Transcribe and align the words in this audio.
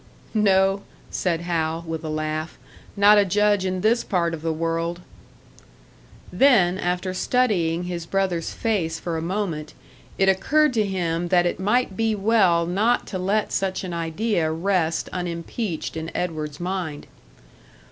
"No," 0.33 0.81
said 1.11 1.41
Hal, 1.41 1.83
with 1.85 2.03
a 2.03 2.09
laugh 2.09 2.57
"not 2.97 3.19
a 3.19 3.23
judge 3.23 3.65
in 3.65 3.81
this 3.81 4.03
part 4.03 4.33
of 4.33 4.41
the 4.41 4.51
world!" 4.51 5.01
Then, 6.33 6.79
after 6.79 7.13
studying 7.13 7.83
his 7.83 8.07
brother's 8.07 8.51
face 8.51 8.99
for 8.99 9.15
a 9.15 9.21
moment, 9.21 9.75
it 10.17 10.27
occurred 10.27 10.73
to 10.73 10.85
him 10.87 11.27
that 11.27 11.45
it 11.45 11.59
might 11.59 11.95
be 11.95 12.15
well 12.15 12.65
not 12.65 13.05
to 13.13 13.19
let 13.19 13.51
such 13.51 13.83
an 13.83 13.93
idea 13.93 14.51
rest 14.51 15.07
unimpeached 15.13 15.95
in 15.95 16.09
Edward's 16.17 16.59
mind. 16.59 17.05